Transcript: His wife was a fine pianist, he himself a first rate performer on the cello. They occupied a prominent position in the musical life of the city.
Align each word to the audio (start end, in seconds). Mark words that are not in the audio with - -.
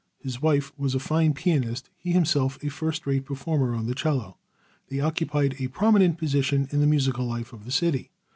His 0.17 0.41
wife 0.41 0.73
was 0.79 0.95
a 0.95 0.99
fine 0.99 1.35
pianist, 1.35 1.91
he 1.95 2.11
himself 2.11 2.57
a 2.63 2.69
first 2.69 3.05
rate 3.05 3.23
performer 3.23 3.75
on 3.75 3.85
the 3.85 3.93
cello. 3.93 4.37
They 4.89 4.99
occupied 4.99 5.55
a 5.59 5.67
prominent 5.67 6.17
position 6.17 6.67
in 6.71 6.79
the 6.81 6.87
musical 6.87 7.27
life 7.27 7.53
of 7.53 7.65
the 7.65 7.71
city. 7.71 8.09